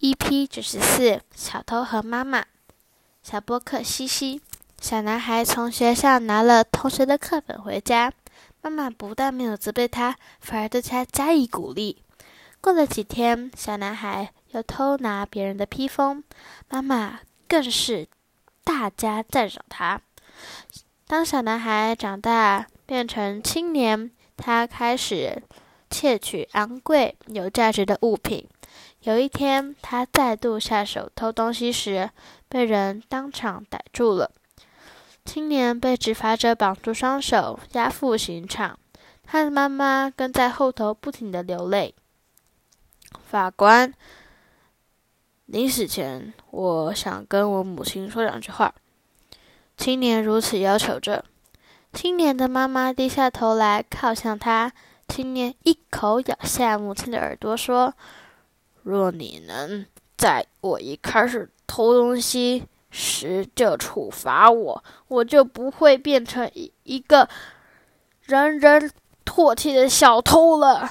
[0.00, 2.44] EP 九十四，小偷和妈妈。
[3.22, 4.42] 小波克西西，
[4.80, 8.12] 小男孩从学校拿了同学的课本回家，
[8.60, 12.02] 妈妈不但没有责备他，反而对他加以鼓励。
[12.60, 16.22] 过了几天，小男孩又偷拿别人的披风，
[16.68, 18.08] 妈妈更是
[18.62, 20.00] 大加赞赏他。
[21.06, 25.42] 当小男孩长大变成青年，他开始
[25.88, 28.46] 窃取昂贵有价值的物品。
[29.04, 32.08] 有一天，他再度下手偷东西时，
[32.48, 34.30] 被人当场逮住了。
[35.26, 38.78] 青年被执法者绑住双手，押赴刑场。
[39.22, 41.94] 他的妈妈跟在后头，不停的流泪。
[43.26, 43.92] 法官，
[45.44, 48.74] 临死前，我想跟我母亲说两句话。
[49.76, 51.26] 青年如此要求着。
[51.92, 54.72] 青年的妈妈低下头来，靠向他。
[55.06, 57.92] 青年一口咬下母亲的耳朵，说。
[58.84, 59.84] 若你能
[60.16, 67.28] 在我一开始偷东西时就处罚我，我就不会变成一一个
[68.22, 68.90] 人人
[69.24, 70.90] 唾弃的小偷了。